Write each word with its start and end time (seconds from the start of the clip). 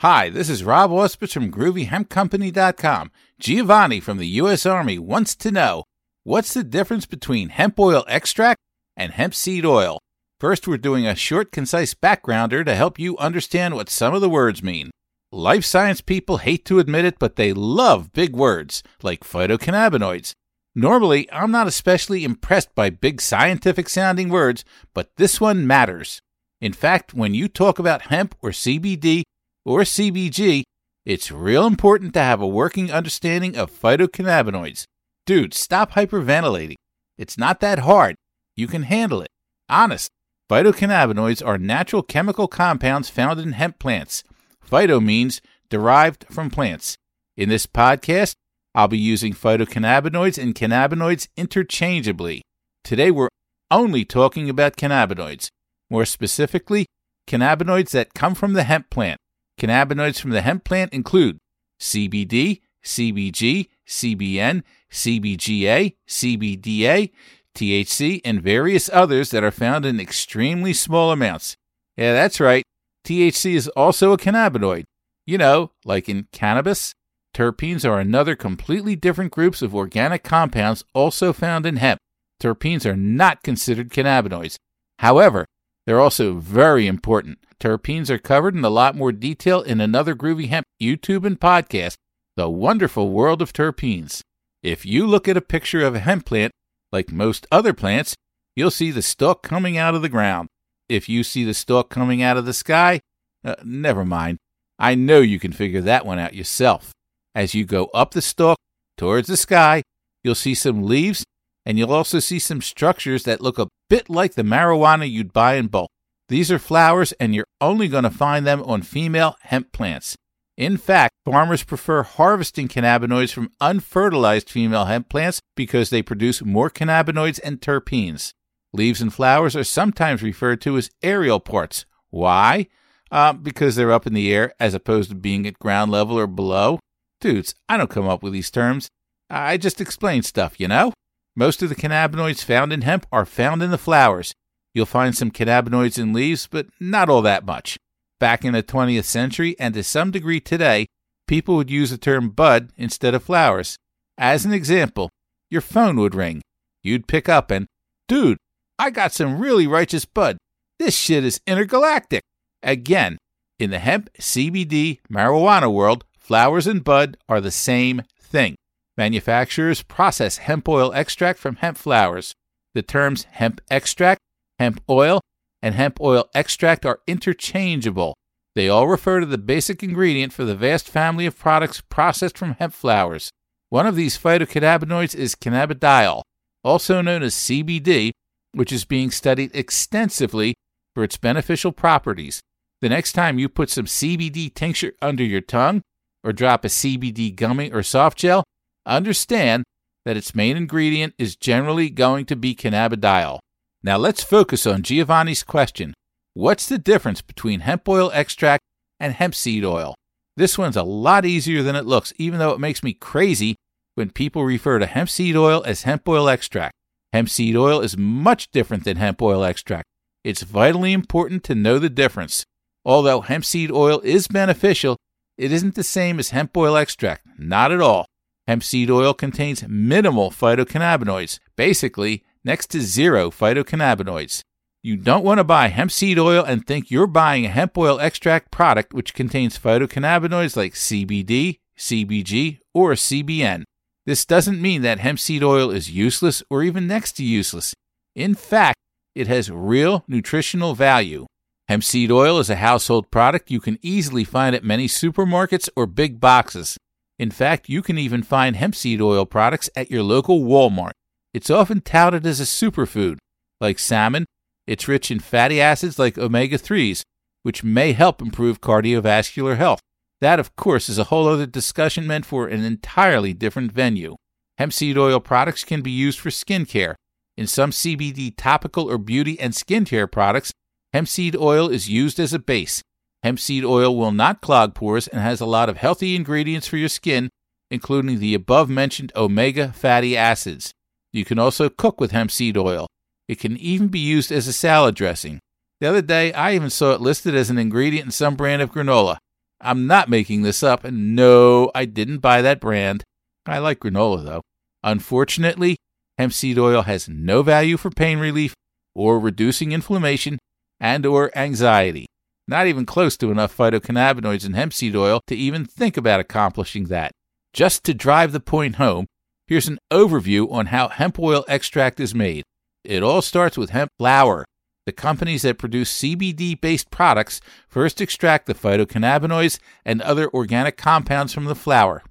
Hi, 0.00 0.30
this 0.30 0.48
is 0.48 0.64
Rob 0.64 0.90
Auspitz 0.92 1.34
from 1.34 1.52
GroovyHempCompany.com. 1.52 3.10
Giovanni 3.38 4.00
from 4.00 4.16
the 4.16 4.28
U.S. 4.28 4.64
Army 4.64 4.98
wants 4.98 5.36
to 5.36 5.50
know 5.50 5.84
what's 6.24 6.54
the 6.54 6.64
difference 6.64 7.04
between 7.04 7.50
hemp 7.50 7.78
oil 7.78 8.06
extract 8.08 8.58
and 8.96 9.12
hemp 9.12 9.34
seed 9.34 9.66
oil? 9.66 9.98
First, 10.38 10.66
we're 10.66 10.78
doing 10.78 11.06
a 11.06 11.14
short, 11.14 11.52
concise 11.52 11.92
backgrounder 11.92 12.64
to 12.64 12.74
help 12.74 12.98
you 12.98 13.18
understand 13.18 13.74
what 13.74 13.90
some 13.90 14.14
of 14.14 14.22
the 14.22 14.30
words 14.30 14.62
mean. 14.62 14.90
Life 15.32 15.66
science 15.66 16.00
people 16.00 16.38
hate 16.38 16.64
to 16.64 16.78
admit 16.78 17.04
it, 17.04 17.18
but 17.18 17.36
they 17.36 17.52
love 17.52 18.14
big 18.14 18.34
words 18.34 18.82
like 19.02 19.20
phytocannabinoids. 19.20 20.32
Normally, 20.74 21.30
I'm 21.30 21.50
not 21.50 21.66
especially 21.66 22.24
impressed 22.24 22.74
by 22.74 22.88
big 22.88 23.20
scientific 23.20 23.90
sounding 23.90 24.30
words, 24.30 24.64
but 24.94 25.10
this 25.16 25.42
one 25.42 25.66
matters. 25.66 26.22
In 26.58 26.72
fact, 26.72 27.12
when 27.12 27.34
you 27.34 27.48
talk 27.48 27.78
about 27.78 28.06
hemp 28.06 28.34
or 28.40 28.48
CBD 28.48 29.24
or 29.70 29.82
CBG, 29.82 30.64
it's 31.06 31.30
real 31.30 31.64
important 31.64 32.12
to 32.14 32.20
have 32.20 32.40
a 32.40 32.46
working 32.46 32.90
understanding 32.90 33.56
of 33.56 33.70
phytocannabinoids. 33.70 34.82
Dude, 35.26 35.54
stop 35.54 35.92
hyperventilating. 35.92 36.74
It's 37.16 37.38
not 37.38 37.60
that 37.60 37.78
hard. 37.78 38.16
You 38.56 38.66
can 38.66 38.82
handle 38.82 39.22
it. 39.22 39.28
Honest. 39.68 40.10
Phytocannabinoids 40.50 41.46
are 41.46 41.56
natural 41.56 42.02
chemical 42.02 42.48
compounds 42.48 43.08
found 43.08 43.38
in 43.38 43.52
hemp 43.52 43.78
plants. 43.78 44.24
Phyto 44.68 45.00
means 45.00 45.40
derived 45.68 46.26
from 46.28 46.50
plants. 46.50 46.96
In 47.36 47.48
this 47.48 47.68
podcast, 47.68 48.34
I'll 48.74 48.88
be 48.88 48.98
using 48.98 49.32
phytocannabinoids 49.32 50.42
and 50.42 50.52
cannabinoids 50.52 51.28
interchangeably. 51.36 52.42
Today, 52.82 53.12
we're 53.12 53.28
only 53.70 54.04
talking 54.04 54.50
about 54.50 54.74
cannabinoids. 54.74 55.46
More 55.88 56.04
specifically, 56.04 56.86
cannabinoids 57.28 57.90
that 57.90 58.14
come 58.14 58.34
from 58.34 58.54
the 58.54 58.64
hemp 58.64 58.90
plant. 58.90 59.19
Cannabinoids 59.60 60.18
from 60.18 60.30
the 60.30 60.40
hemp 60.40 60.64
plant 60.64 60.92
include 60.94 61.38
CBD, 61.78 62.60
CBG, 62.82 63.68
CBN, 63.86 64.62
CBGA, 64.90 65.96
CBDA, 66.08 67.10
THC, 67.54 68.20
and 68.24 68.42
various 68.42 68.88
others 68.90 69.30
that 69.30 69.44
are 69.44 69.50
found 69.50 69.84
in 69.84 70.00
extremely 70.00 70.72
small 70.72 71.12
amounts. 71.12 71.56
Yeah, 71.96 72.14
that's 72.14 72.40
right. 72.40 72.64
THC 73.04 73.54
is 73.54 73.68
also 73.68 74.12
a 74.12 74.18
cannabinoid. 74.18 74.84
You 75.26 75.36
know, 75.36 75.72
like 75.84 76.08
in 76.08 76.28
cannabis. 76.32 76.94
Terpenes 77.34 77.88
are 77.88 78.00
another 78.00 78.34
completely 78.34 78.96
different 78.96 79.30
groups 79.30 79.62
of 79.62 79.74
organic 79.74 80.24
compounds 80.24 80.84
also 80.94 81.32
found 81.32 81.66
in 81.66 81.76
hemp. 81.76 82.00
Terpenes 82.42 82.86
are 82.86 82.96
not 82.96 83.42
considered 83.42 83.90
cannabinoids. 83.90 84.56
However, 84.98 85.46
they're 85.86 86.00
also 86.00 86.34
very 86.34 86.86
important. 86.86 87.38
Terpenes 87.58 88.10
are 88.10 88.18
covered 88.18 88.54
in 88.54 88.64
a 88.64 88.70
lot 88.70 88.96
more 88.96 89.12
detail 89.12 89.60
in 89.60 89.80
another 89.80 90.14
Groovy 90.14 90.48
Hemp 90.48 90.66
YouTube 90.80 91.26
and 91.26 91.38
podcast, 91.38 91.94
The 92.36 92.48
Wonderful 92.48 93.10
World 93.10 93.42
of 93.42 93.52
Terpenes. 93.52 94.22
If 94.62 94.84
you 94.84 95.06
look 95.06 95.28
at 95.28 95.36
a 95.36 95.42
picture 95.42 95.84
of 95.84 95.94
a 95.94 96.00
hemp 96.00 96.26
plant, 96.26 96.52
like 96.92 97.12
most 97.12 97.46
other 97.50 97.72
plants, 97.72 98.14
you'll 98.56 98.70
see 98.70 98.90
the 98.90 99.02
stalk 99.02 99.42
coming 99.42 99.76
out 99.76 99.94
of 99.94 100.02
the 100.02 100.08
ground. 100.08 100.48
If 100.88 101.08
you 101.08 101.22
see 101.22 101.44
the 101.44 101.54
stalk 101.54 101.88
coming 101.90 102.22
out 102.22 102.36
of 102.36 102.46
the 102.46 102.52
sky, 102.52 103.00
uh, 103.44 103.56
never 103.64 104.04
mind. 104.04 104.38
I 104.78 104.94
know 104.94 105.20
you 105.20 105.38
can 105.38 105.52
figure 105.52 105.80
that 105.82 106.04
one 106.04 106.18
out 106.18 106.34
yourself. 106.34 106.92
As 107.34 107.54
you 107.54 107.64
go 107.64 107.86
up 107.94 108.12
the 108.12 108.22
stalk 108.22 108.58
towards 108.96 109.28
the 109.28 109.36
sky, 109.36 109.82
you'll 110.24 110.34
see 110.34 110.54
some 110.54 110.82
leaves, 110.82 111.24
and 111.64 111.78
you'll 111.78 111.92
also 111.92 112.18
see 112.18 112.38
some 112.38 112.60
structures 112.60 113.24
that 113.24 113.40
look 113.40 113.58
a 113.58 113.68
bit 113.88 114.08
like 114.08 114.34
the 114.34 114.42
marijuana 114.42 115.10
you'd 115.10 115.32
buy 115.32 115.54
in 115.54 115.66
bulk. 115.66 115.90
These 116.28 116.52
are 116.52 116.58
flowers, 116.58 117.12
and 117.12 117.34
you're 117.34 117.46
only 117.60 117.88
going 117.88 118.04
to 118.04 118.10
find 118.10 118.46
them 118.46 118.62
on 118.62 118.82
female 118.82 119.36
hemp 119.42 119.72
plants. 119.72 120.16
In 120.56 120.76
fact, 120.76 121.14
farmers 121.24 121.64
prefer 121.64 122.02
harvesting 122.02 122.68
cannabinoids 122.68 123.32
from 123.32 123.50
unfertilized 123.60 124.50
female 124.50 124.84
hemp 124.84 125.08
plants 125.08 125.40
because 125.56 125.90
they 125.90 126.02
produce 126.02 126.44
more 126.44 126.70
cannabinoids 126.70 127.40
and 127.42 127.60
terpenes. 127.60 128.32
Leaves 128.72 129.00
and 129.00 129.12
flowers 129.12 129.56
are 129.56 129.64
sometimes 129.64 130.22
referred 130.22 130.60
to 130.60 130.76
as 130.76 130.90
aerial 131.02 131.40
parts. 131.40 131.86
Why? 132.10 132.68
Uh, 133.10 133.32
because 133.32 133.74
they're 133.74 133.90
up 133.90 134.06
in 134.06 134.14
the 134.14 134.32
air 134.32 134.52
as 134.60 134.74
opposed 134.74 135.08
to 135.08 135.16
being 135.16 135.46
at 135.46 135.58
ground 135.58 135.90
level 135.90 136.18
or 136.18 136.26
below. 136.26 136.78
Dudes, 137.20 137.54
I 137.68 137.76
don't 137.76 137.90
come 137.90 138.08
up 138.08 138.22
with 138.22 138.32
these 138.32 138.50
terms. 138.50 138.88
I 139.28 139.56
just 139.56 139.80
explain 139.80 140.22
stuff, 140.22 140.60
you 140.60 140.68
know? 140.68 140.92
Most 141.36 141.62
of 141.62 141.68
the 141.68 141.74
cannabinoids 141.74 142.44
found 142.44 142.72
in 142.72 142.82
hemp 142.82 143.06
are 143.12 143.24
found 143.24 143.62
in 143.62 143.70
the 143.70 143.78
flowers. 143.78 144.32
You'll 144.74 144.86
find 144.86 145.16
some 145.16 145.30
cannabinoids 145.30 145.98
in 145.98 146.12
leaves, 146.12 146.46
but 146.46 146.66
not 146.78 147.08
all 147.08 147.22
that 147.22 147.44
much. 147.44 147.76
Back 148.18 148.44
in 148.44 148.52
the 148.52 148.62
20th 148.62 149.04
century, 149.04 149.56
and 149.58 149.74
to 149.74 149.82
some 149.82 150.10
degree 150.10 150.40
today, 150.40 150.86
people 151.26 151.56
would 151.56 151.70
use 151.70 151.90
the 151.90 151.98
term 151.98 152.30
bud 152.30 152.70
instead 152.76 153.14
of 153.14 153.24
flowers. 153.24 153.76
As 154.18 154.44
an 154.44 154.52
example, 154.52 155.08
your 155.50 155.60
phone 155.60 155.96
would 155.96 156.14
ring. 156.14 156.42
You'd 156.82 157.06
pick 157.06 157.28
up 157.28 157.50
and, 157.50 157.66
dude, 158.08 158.38
I 158.78 158.90
got 158.90 159.12
some 159.12 159.38
really 159.38 159.66
righteous 159.66 160.04
bud. 160.04 160.38
This 160.78 160.96
shit 160.96 161.24
is 161.24 161.40
intergalactic. 161.46 162.22
Again, 162.62 163.18
in 163.58 163.70
the 163.70 163.78
hemp, 163.78 164.10
CBD, 164.18 165.00
marijuana 165.10 165.72
world, 165.72 166.04
flowers 166.18 166.66
and 166.66 166.82
bud 166.82 167.16
are 167.28 167.40
the 167.40 167.50
same 167.50 168.02
thing. 168.18 168.56
Manufacturers 168.96 169.82
process 169.82 170.38
hemp 170.38 170.68
oil 170.68 170.92
extract 170.92 171.38
from 171.38 171.56
hemp 171.56 171.76
flowers. 171.78 172.34
The 172.74 172.82
terms 172.82 173.24
hemp 173.24 173.60
extract 173.70 174.20
hemp 174.58 174.82
oil, 174.88 175.20
and 175.62 175.74
hemp 175.74 176.00
oil 176.00 176.28
extract 176.34 176.84
are 176.84 177.00
interchangeable. 177.06 178.14
They 178.54 178.68
all 178.68 178.88
refer 178.88 179.20
to 179.20 179.26
the 179.26 179.38
basic 179.38 179.82
ingredient 179.82 180.32
for 180.32 180.44
the 180.44 180.54
vast 180.54 180.88
family 180.88 181.26
of 181.26 181.38
products 181.38 181.80
processed 181.80 182.36
from 182.36 182.52
hemp 182.58 182.74
flowers. 182.74 183.30
One 183.70 183.86
of 183.86 183.96
these 183.96 184.18
phytocannabinoids 184.18 185.14
is 185.14 185.34
cannabidiol, 185.34 186.22
also 186.64 187.00
known 187.00 187.22
as 187.22 187.34
CBD, 187.34 188.10
which 188.52 188.72
is 188.72 188.84
being 188.84 189.10
studied 189.10 189.50
extensively 189.54 190.54
for 190.94 191.04
its 191.04 191.16
beneficial 191.16 191.72
properties. 191.72 192.40
The 192.80 192.88
next 192.88 193.12
time 193.12 193.38
you 193.38 193.48
put 193.48 193.70
some 193.70 193.86
CBD 193.86 194.52
tincture 194.52 194.92
under 195.00 195.22
your 195.22 195.40
tongue 195.40 195.82
or 196.24 196.32
drop 196.32 196.64
a 196.64 196.68
CBD 196.68 197.34
gummy 197.34 197.72
or 197.72 197.82
soft 197.82 198.18
gel, 198.18 198.42
understand 198.86 199.64
that 200.04 200.16
its 200.16 200.34
main 200.34 200.56
ingredient 200.56 201.14
is 201.18 201.36
generally 201.36 201.90
going 201.90 202.26
to 202.26 202.36
be 202.36 202.54
cannabidiol. 202.54 203.38
Now 203.82 203.96
let's 203.96 204.22
focus 204.22 204.66
on 204.66 204.82
Giovanni's 204.82 205.42
question. 205.42 205.94
What's 206.34 206.66
the 206.66 206.78
difference 206.78 207.22
between 207.22 207.60
hemp 207.60 207.88
oil 207.88 208.10
extract 208.12 208.62
and 208.98 209.14
hemp 209.14 209.34
seed 209.34 209.64
oil? 209.64 209.94
This 210.36 210.56
one's 210.56 210.76
a 210.76 210.82
lot 210.82 211.24
easier 211.24 211.62
than 211.62 211.76
it 211.76 211.86
looks, 211.86 212.12
even 212.16 212.38
though 212.38 212.52
it 212.52 212.60
makes 212.60 212.82
me 212.82 212.92
crazy 212.92 213.56
when 213.94 214.10
people 214.10 214.44
refer 214.44 214.78
to 214.78 214.86
hemp 214.86 215.10
seed 215.10 215.36
oil 215.36 215.62
as 215.66 215.82
hemp 215.82 216.08
oil 216.08 216.28
extract. 216.28 216.72
Hemp 217.12 217.28
seed 217.28 217.56
oil 217.56 217.80
is 217.80 217.96
much 217.96 218.50
different 218.50 218.84
than 218.84 218.96
hemp 218.96 219.20
oil 219.20 219.44
extract. 219.44 219.84
It's 220.22 220.42
vitally 220.42 220.92
important 220.92 221.42
to 221.44 221.54
know 221.54 221.78
the 221.78 221.90
difference. 221.90 222.44
Although 222.84 223.22
hemp 223.22 223.44
seed 223.44 223.70
oil 223.70 224.00
is 224.00 224.28
beneficial, 224.28 224.96
it 225.36 225.52
isn't 225.52 225.74
the 225.74 225.82
same 225.82 226.18
as 226.18 226.30
hemp 226.30 226.56
oil 226.56 226.76
extract. 226.76 227.26
Not 227.38 227.72
at 227.72 227.80
all. 227.80 228.06
Hemp 228.50 228.64
seed 228.64 228.90
oil 228.90 229.14
contains 229.14 229.62
minimal 229.68 230.32
phytocannabinoids. 230.32 231.38
Basically, 231.54 232.24
next 232.42 232.66
to 232.72 232.80
zero 232.80 233.30
phytocannabinoids. 233.30 234.42
You 234.82 234.96
don't 234.96 235.22
want 235.22 235.38
to 235.38 235.44
buy 235.44 235.68
hemp 235.68 235.92
seed 235.92 236.18
oil 236.18 236.42
and 236.42 236.66
think 236.66 236.90
you're 236.90 237.06
buying 237.06 237.46
a 237.46 237.48
hemp 237.48 237.78
oil 237.78 238.00
extract 238.00 238.50
product 238.50 238.92
which 238.92 239.14
contains 239.14 239.56
phytocannabinoids 239.56 240.56
like 240.56 240.74
CBD, 240.74 241.60
CBG, 241.78 242.58
or 242.74 242.94
CBN. 242.94 243.62
This 244.04 244.26
doesn't 244.26 244.60
mean 244.60 244.82
that 244.82 244.98
hemp 244.98 245.20
seed 245.20 245.44
oil 245.44 245.70
is 245.70 245.92
useless 245.92 246.42
or 246.50 246.64
even 246.64 246.88
next 246.88 247.12
to 247.18 247.24
useless. 247.24 247.72
In 248.16 248.34
fact, 248.34 248.78
it 249.14 249.28
has 249.28 249.48
real 249.48 250.02
nutritional 250.08 250.74
value. 250.74 251.26
Hemp 251.68 251.84
seed 251.84 252.10
oil 252.10 252.40
is 252.40 252.50
a 252.50 252.56
household 252.56 253.12
product 253.12 253.48
you 253.48 253.60
can 253.60 253.78
easily 253.80 254.24
find 254.24 254.56
at 254.56 254.64
many 254.64 254.88
supermarkets 254.88 255.68
or 255.76 255.86
big 255.86 256.18
boxes. 256.18 256.76
In 257.20 257.30
fact, 257.30 257.68
you 257.68 257.82
can 257.82 257.98
even 257.98 258.22
find 258.22 258.56
hemp 258.56 258.74
seed 258.74 259.02
oil 259.02 259.26
products 259.26 259.68
at 259.76 259.90
your 259.90 260.02
local 260.02 260.40
Walmart. 260.40 260.92
It's 261.34 261.50
often 261.50 261.82
touted 261.82 262.24
as 262.24 262.40
a 262.40 262.44
superfood. 262.44 263.18
Like 263.60 263.78
salmon, 263.78 264.24
it's 264.66 264.88
rich 264.88 265.10
in 265.10 265.20
fatty 265.20 265.60
acids 265.60 265.98
like 265.98 266.16
omega 266.16 266.56
3s, 266.56 267.02
which 267.42 267.62
may 267.62 267.92
help 267.92 268.22
improve 268.22 268.62
cardiovascular 268.62 269.58
health. 269.58 269.80
That, 270.22 270.40
of 270.40 270.56
course, 270.56 270.88
is 270.88 270.96
a 270.96 271.04
whole 271.04 271.28
other 271.28 271.44
discussion 271.44 272.06
meant 272.06 272.24
for 272.24 272.48
an 272.48 272.64
entirely 272.64 273.34
different 273.34 273.70
venue. 273.70 274.16
Hemp 274.56 274.72
seed 274.72 274.96
oil 274.96 275.20
products 275.20 275.62
can 275.62 275.82
be 275.82 275.90
used 275.90 276.18
for 276.18 276.30
skincare. 276.30 276.94
In 277.36 277.46
some 277.46 277.70
CBD 277.70 278.32
topical 278.34 278.90
or 278.90 278.96
beauty 278.96 279.38
and 279.38 279.52
skincare 279.52 280.10
products, 280.10 280.52
hemp 280.94 281.06
seed 281.06 281.36
oil 281.36 281.68
is 281.68 281.86
used 281.86 282.18
as 282.18 282.32
a 282.32 282.38
base. 282.38 282.80
Hemp 283.22 283.38
seed 283.38 283.64
oil 283.64 283.96
will 283.96 284.12
not 284.12 284.40
clog 284.40 284.74
pores 284.74 285.06
and 285.06 285.20
has 285.20 285.40
a 285.40 285.46
lot 285.46 285.68
of 285.68 285.76
healthy 285.76 286.16
ingredients 286.16 286.66
for 286.66 286.78
your 286.78 286.88
skin, 286.88 287.28
including 287.70 288.18
the 288.18 288.34
above 288.34 288.70
mentioned 288.70 289.12
omega 289.14 289.72
fatty 289.72 290.16
acids. 290.16 290.72
You 291.12 291.24
can 291.24 291.38
also 291.38 291.68
cook 291.68 292.00
with 292.00 292.12
hemp 292.12 292.30
seed 292.30 292.56
oil. 292.56 292.86
It 293.28 293.38
can 293.38 293.56
even 293.58 293.88
be 293.88 293.98
used 293.98 294.32
as 294.32 294.48
a 294.48 294.52
salad 294.52 294.94
dressing. 294.94 295.38
The 295.80 295.88
other 295.88 296.02
day, 296.02 296.32
I 296.32 296.54
even 296.54 296.70
saw 296.70 296.92
it 296.92 297.00
listed 297.00 297.34
as 297.34 297.50
an 297.50 297.58
ingredient 297.58 298.06
in 298.06 298.10
some 298.10 298.36
brand 298.36 298.62
of 298.62 298.72
granola. 298.72 299.18
I'm 299.60 299.86
not 299.86 300.08
making 300.08 300.42
this 300.42 300.62
up, 300.62 300.84
and 300.84 301.14
no, 301.14 301.70
I 301.74 301.84
didn't 301.84 302.18
buy 302.18 302.42
that 302.42 302.60
brand. 302.60 303.04
I 303.46 303.58
like 303.58 303.80
granola 303.80 304.24
though. 304.24 304.42
Unfortunately, 304.82 305.76
hemp 306.16 306.32
seed 306.32 306.58
oil 306.58 306.82
has 306.82 307.08
no 307.08 307.42
value 307.42 307.76
for 307.76 307.90
pain 307.90 308.18
relief 308.18 308.54
or 308.94 309.18
reducing 309.18 309.72
inflammation 309.72 310.38
and 310.78 311.04
or 311.04 311.36
anxiety. 311.36 312.06
Not 312.50 312.66
even 312.66 312.84
close 312.84 313.16
to 313.18 313.30
enough 313.30 313.56
phytocannabinoids 313.56 314.44
in 314.44 314.54
hemp 314.54 314.72
seed 314.72 314.96
oil 314.96 315.20
to 315.28 315.36
even 315.36 315.64
think 315.64 315.96
about 315.96 316.18
accomplishing 316.18 316.86
that. 316.86 317.12
Just 317.52 317.84
to 317.84 317.94
drive 317.94 318.32
the 318.32 318.40
point 318.40 318.74
home, 318.74 319.06
here's 319.46 319.68
an 319.68 319.78
overview 319.92 320.50
on 320.50 320.66
how 320.66 320.88
hemp 320.88 321.20
oil 321.20 321.44
extract 321.46 322.00
is 322.00 322.12
made. 322.12 322.42
It 322.82 323.04
all 323.04 323.22
starts 323.22 323.56
with 323.56 323.70
hemp 323.70 323.92
flower. 324.00 324.44
The 324.84 324.90
companies 324.90 325.42
that 325.42 325.58
produce 325.58 325.96
CBD 326.02 326.60
based 326.60 326.90
products 326.90 327.40
first 327.68 328.00
extract 328.00 328.46
the 328.46 328.54
phytocannabinoids 328.54 329.60
and 329.84 330.02
other 330.02 330.28
organic 330.30 330.76
compounds 330.76 331.32
from 331.32 331.44
the 331.44 331.54
flower. 331.54 332.02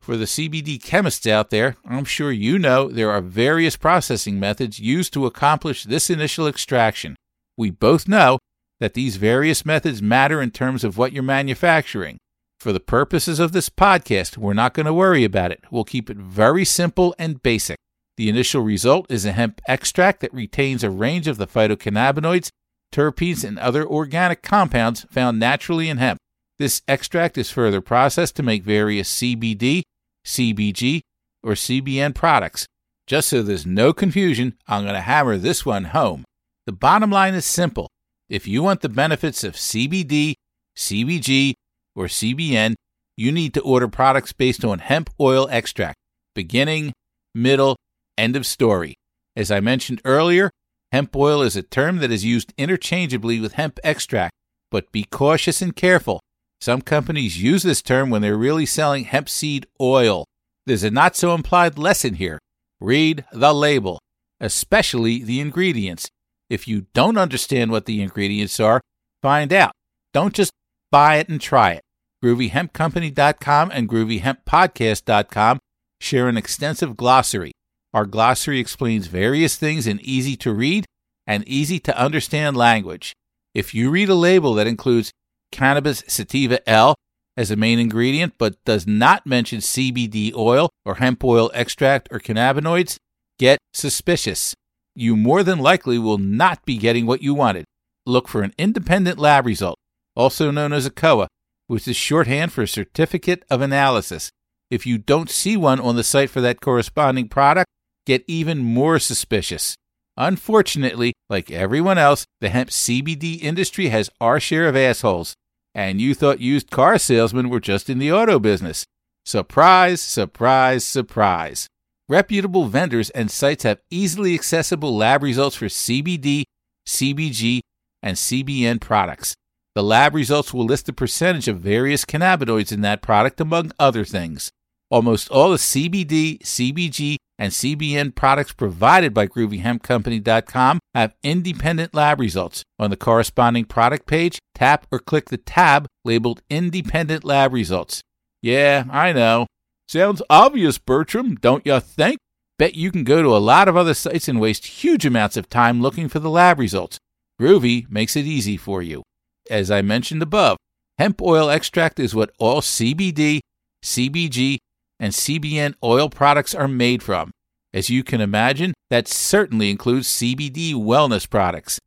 For 0.00 0.16
the 0.16 0.24
CBD 0.24 0.82
chemists 0.82 1.26
out 1.26 1.50
there, 1.50 1.76
I'm 1.84 2.06
sure 2.06 2.32
you 2.32 2.58
know 2.58 2.88
there 2.88 3.10
are 3.10 3.20
various 3.20 3.76
processing 3.76 4.40
methods 4.40 4.80
used 4.80 5.12
to 5.12 5.26
accomplish 5.26 5.84
this 5.84 6.08
initial 6.08 6.48
extraction. 6.48 7.16
We 7.58 7.68
both 7.68 8.08
know 8.08 8.38
that 8.84 8.92
these 8.92 9.16
various 9.16 9.64
methods 9.64 10.02
matter 10.02 10.42
in 10.42 10.50
terms 10.50 10.84
of 10.84 10.98
what 10.98 11.10
you're 11.10 11.22
manufacturing. 11.22 12.18
For 12.60 12.70
the 12.70 12.80
purposes 12.80 13.40
of 13.40 13.52
this 13.52 13.70
podcast, 13.70 14.36
we're 14.36 14.52
not 14.52 14.74
going 14.74 14.84
to 14.84 14.92
worry 14.92 15.24
about 15.24 15.50
it. 15.50 15.64
We'll 15.70 15.84
keep 15.84 16.10
it 16.10 16.18
very 16.18 16.66
simple 16.66 17.14
and 17.18 17.42
basic. 17.42 17.78
The 18.18 18.28
initial 18.28 18.60
result 18.60 19.10
is 19.10 19.24
a 19.24 19.32
hemp 19.32 19.62
extract 19.66 20.20
that 20.20 20.34
retains 20.34 20.84
a 20.84 20.90
range 20.90 21.26
of 21.26 21.38
the 21.38 21.46
phytocannabinoids, 21.46 22.50
terpenes, 22.92 23.42
and 23.42 23.58
other 23.58 23.86
organic 23.86 24.42
compounds 24.42 25.06
found 25.10 25.38
naturally 25.38 25.88
in 25.88 25.96
hemp. 25.96 26.18
This 26.58 26.82
extract 26.86 27.38
is 27.38 27.50
further 27.50 27.80
processed 27.80 28.36
to 28.36 28.42
make 28.42 28.64
various 28.64 29.10
CBD, 29.10 29.80
CBG, 30.26 31.00
or 31.42 31.52
CBN 31.52 32.14
products. 32.14 32.66
Just 33.06 33.30
so 33.30 33.42
there's 33.42 33.64
no 33.64 33.94
confusion, 33.94 34.58
I'm 34.68 34.82
going 34.82 34.92
to 34.92 35.00
hammer 35.00 35.38
this 35.38 35.64
one 35.64 35.84
home. 35.84 36.22
The 36.66 36.72
bottom 36.72 37.10
line 37.10 37.32
is 37.32 37.46
simple. 37.46 37.88
If 38.28 38.48
you 38.48 38.62
want 38.62 38.80
the 38.80 38.88
benefits 38.88 39.44
of 39.44 39.54
CBD, 39.54 40.34
CBG, 40.76 41.52
or 41.94 42.06
CBN, 42.06 42.74
you 43.16 43.30
need 43.30 43.54
to 43.54 43.60
order 43.60 43.86
products 43.86 44.32
based 44.32 44.64
on 44.64 44.78
hemp 44.78 45.10
oil 45.20 45.46
extract. 45.50 45.96
Beginning, 46.34 46.92
middle, 47.34 47.76
end 48.16 48.34
of 48.34 48.46
story. 48.46 48.94
As 49.36 49.50
I 49.50 49.60
mentioned 49.60 50.00
earlier, 50.04 50.50
hemp 50.90 51.14
oil 51.14 51.42
is 51.42 51.54
a 51.54 51.62
term 51.62 51.98
that 51.98 52.10
is 52.10 52.24
used 52.24 52.54
interchangeably 52.56 53.40
with 53.40 53.54
hemp 53.54 53.78
extract, 53.84 54.32
but 54.70 54.90
be 54.90 55.04
cautious 55.04 55.60
and 55.60 55.76
careful. 55.76 56.20
Some 56.60 56.80
companies 56.80 57.42
use 57.42 57.62
this 57.62 57.82
term 57.82 58.08
when 58.08 58.22
they're 58.22 58.38
really 58.38 58.66
selling 58.66 59.04
hemp 59.04 59.28
seed 59.28 59.66
oil. 59.80 60.24
There's 60.66 60.84
a 60.84 60.90
not 60.90 61.14
so 61.14 61.34
implied 61.34 61.76
lesson 61.76 62.14
here. 62.14 62.38
Read 62.80 63.24
the 63.32 63.52
label, 63.52 64.00
especially 64.40 65.22
the 65.22 65.40
ingredients. 65.40 66.08
If 66.54 66.68
you 66.68 66.86
don't 66.94 67.18
understand 67.18 67.72
what 67.72 67.86
the 67.86 68.00
ingredients 68.00 68.60
are, 68.60 68.80
find 69.20 69.52
out. 69.52 69.72
Don't 70.12 70.32
just 70.32 70.52
buy 70.92 71.16
it 71.16 71.28
and 71.28 71.40
try 71.40 71.72
it. 71.72 71.82
GroovyHempCompany.com 72.24 73.72
and 73.74 73.88
GroovyHempPodcast.com 73.88 75.58
share 76.00 76.28
an 76.28 76.36
extensive 76.36 76.96
glossary. 76.96 77.50
Our 77.92 78.06
glossary 78.06 78.60
explains 78.60 79.08
various 79.08 79.56
things 79.56 79.88
in 79.88 79.98
easy 80.02 80.36
to 80.36 80.54
read 80.54 80.84
and 81.26 81.42
easy 81.48 81.80
to 81.80 81.98
understand 81.98 82.56
language. 82.56 83.12
If 83.52 83.74
you 83.74 83.90
read 83.90 84.08
a 84.08 84.14
label 84.14 84.54
that 84.54 84.68
includes 84.68 85.10
cannabis 85.50 86.04
sativa 86.06 86.66
L 86.70 86.94
as 87.36 87.50
a 87.50 87.56
main 87.56 87.80
ingredient, 87.80 88.34
but 88.38 88.62
does 88.64 88.86
not 88.86 89.26
mention 89.26 89.58
CBD 89.58 90.32
oil 90.36 90.70
or 90.84 90.96
hemp 90.96 91.24
oil 91.24 91.50
extract 91.52 92.08
or 92.12 92.20
cannabinoids, 92.20 92.96
get 93.40 93.58
suspicious. 93.72 94.54
You 94.94 95.16
more 95.16 95.42
than 95.42 95.58
likely 95.58 95.98
will 95.98 96.18
not 96.18 96.64
be 96.64 96.76
getting 96.76 97.06
what 97.06 97.22
you 97.22 97.34
wanted. 97.34 97.64
Look 98.06 98.28
for 98.28 98.42
an 98.42 98.52
independent 98.58 99.18
lab 99.18 99.46
result, 99.46 99.76
also 100.14 100.50
known 100.50 100.72
as 100.72 100.86
a 100.86 100.90
COA, 100.90 101.28
which 101.66 101.88
is 101.88 101.96
shorthand 101.96 102.52
for 102.52 102.66
Certificate 102.66 103.44
of 103.50 103.60
Analysis. 103.60 104.30
If 104.70 104.86
you 104.86 104.98
don't 104.98 105.30
see 105.30 105.56
one 105.56 105.80
on 105.80 105.96
the 105.96 106.04
site 106.04 106.30
for 106.30 106.40
that 106.40 106.60
corresponding 106.60 107.28
product, 107.28 107.68
get 108.06 108.24
even 108.26 108.58
more 108.58 108.98
suspicious. 108.98 109.74
Unfortunately, 110.16 111.12
like 111.28 111.50
everyone 111.50 111.98
else, 111.98 112.24
the 112.40 112.48
hemp 112.48 112.70
CBD 112.70 113.42
industry 113.42 113.88
has 113.88 114.10
our 114.20 114.38
share 114.38 114.68
of 114.68 114.76
assholes 114.76 115.34
and 115.74 116.00
you 116.00 116.14
thought 116.14 116.40
used 116.40 116.70
car 116.70 116.98
salesmen 116.98 117.48
were 117.48 117.60
just 117.60 117.90
in 117.90 117.98
the 117.98 118.12
auto 118.12 118.38
business. 118.38 118.86
Surprise, 119.24 120.00
surprise, 120.00 120.84
surprise. 120.84 121.66
Reputable 122.08 122.66
vendors 122.66 123.08
and 123.10 123.30
sites 123.30 123.62
have 123.62 123.80
easily 123.90 124.34
accessible 124.34 124.94
lab 124.94 125.22
results 125.22 125.56
for 125.56 125.66
CBD, 125.66 126.44
CBG, 126.86 127.60
and 128.02 128.16
CBN 128.16 128.80
products. 128.80 129.34
The 129.74 129.82
lab 129.82 130.14
results 130.14 130.52
will 130.52 130.66
list 130.66 130.86
the 130.86 130.92
percentage 130.92 131.48
of 131.48 131.60
various 131.60 132.04
cannabinoids 132.04 132.72
in 132.72 132.82
that 132.82 133.00
product, 133.00 133.40
among 133.40 133.72
other 133.78 134.04
things. 134.04 134.50
Almost 134.90 135.30
all 135.30 135.50
the 135.50 135.56
CBD, 135.56 136.40
CBG, 136.40 137.16
and 137.38 137.52
CBN 137.52 138.14
products 138.14 138.52
provided 138.52 139.12
by 139.14 139.26
GroovyHempCompany.com 139.26 140.80
have 140.94 141.14
independent 141.22 141.94
lab 141.94 142.20
results. 142.20 142.62
On 142.78 142.90
the 142.90 142.96
corresponding 142.96 143.64
product 143.64 144.06
page, 144.06 144.38
tap 144.54 144.86
or 144.92 144.98
click 144.98 145.30
the 145.30 145.38
tab 145.38 145.86
labeled 146.04 146.42
Independent 146.50 147.24
Lab 147.24 147.52
Results. 147.52 148.02
Yeah, 148.42 148.84
I 148.90 149.12
know. 149.12 149.46
Sounds 149.94 150.20
obvious, 150.28 150.76
Bertram, 150.76 151.36
don't 151.36 151.64
you 151.64 151.78
think? 151.78 152.18
Bet 152.58 152.74
you 152.74 152.90
can 152.90 153.04
go 153.04 153.22
to 153.22 153.28
a 153.28 153.38
lot 153.38 153.68
of 153.68 153.76
other 153.76 153.94
sites 153.94 154.26
and 154.26 154.40
waste 154.40 154.66
huge 154.66 155.06
amounts 155.06 155.36
of 155.36 155.48
time 155.48 155.80
looking 155.80 156.08
for 156.08 156.18
the 156.18 156.28
lab 156.28 156.58
results. 156.58 156.98
Groovy 157.40 157.88
makes 157.88 158.16
it 158.16 158.24
easy 158.24 158.56
for 158.56 158.82
you. 158.82 159.04
As 159.48 159.70
I 159.70 159.82
mentioned 159.82 160.20
above, 160.20 160.56
hemp 160.98 161.22
oil 161.22 161.48
extract 161.48 162.00
is 162.00 162.12
what 162.12 162.32
all 162.40 162.60
CBD, 162.60 163.38
CBG, 163.84 164.56
and 164.98 165.12
CBN 165.12 165.74
oil 165.84 166.10
products 166.10 166.56
are 166.56 166.66
made 166.66 167.00
from. 167.00 167.30
As 167.72 167.88
you 167.88 168.02
can 168.02 168.20
imagine, 168.20 168.74
that 168.90 169.06
certainly 169.06 169.70
includes 169.70 170.08
CBD 170.08 170.74
wellness 170.74 171.30
products. 171.30 171.78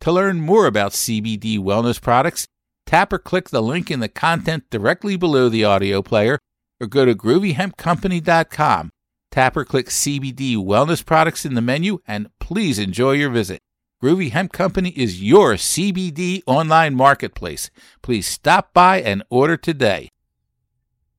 To 0.00 0.10
learn 0.10 0.40
more 0.40 0.66
about 0.66 0.90
CBD 0.90 1.60
wellness 1.60 2.02
products, 2.02 2.48
tap 2.86 3.12
or 3.12 3.20
click 3.20 3.50
the 3.50 3.62
link 3.62 3.88
in 3.88 4.00
the 4.00 4.08
content 4.08 4.64
directly 4.68 5.14
below 5.14 5.48
the 5.48 5.62
audio 5.62 6.02
player 6.02 6.40
or 6.80 6.86
go 6.86 7.04
to 7.04 7.14
groovyhempcompany.com. 7.14 8.90
Tap 9.30 9.56
or 9.56 9.64
click 9.64 9.86
CBD 9.86 10.56
wellness 10.56 11.04
products 11.04 11.44
in 11.44 11.54
the 11.54 11.60
menu 11.60 11.98
and 12.06 12.28
please 12.40 12.78
enjoy 12.78 13.12
your 13.12 13.30
visit. 13.30 13.60
Groovy 14.02 14.30
Hemp 14.30 14.52
Company 14.52 14.90
is 14.90 15.22
your 15.22 15.54
CBD 15.54 16.42
online 16.46 16.94
marketplace. 16.94 17.70
Please 18.00 18.26
stop 18.26 18.72
by 18.72 19.00
and 19.00 19.24
order 19.28 19.56
today. 19.56 20.08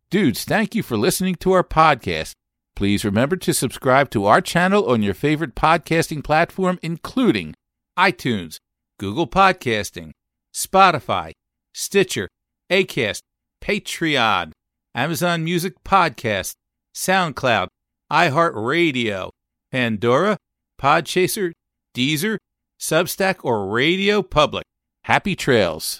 Dudes, 0.09 0.43
thank 0.43 0.73
you 0.73 0.81
for 0.81 0.97
listening 0.97 1.35
to 1.35 1.51
our 1.51 1.63
podcast. 1.63 2.31
Please 2.75 3.03
remember 3.03 3.35
to 3.35 3.53
subscribe 3.53 4.09
to 4.11 4.25
our 4.25 4.39
channel 4.39 4.89
on 4.89 5.03
your 5.03 5.13
favorite 5.13 5.53
podcasting 5.53 6.23
platform, 6.23 6.79
including 6.81 7.53
iTunes, 7.97 8.59
Google 8.97 9.27
Podcasting, 9.27 10.11
Spotify, 10.55 11.33
Stitcher, 11.73 12.29
Acast, 12.71 13.19
Patreon, 13.61 14.53
Amazon 14.95 15.43
Music 15.43 15.73
Podcast, 15.85 16.53
SoundCloud, 16.95 17.67
iHeartRadio, 18.11 19.29
Pandora, 19.71 20.37
Podchaser, 20.81 21.51
Deezer, 21.95 22.37
Substack, 22.79 23.37
or 23.43 23.67
Radio 23.67 24.21
Public. 24.21 24.65
Happy 25.03 25.35
trails. 25.35 25.97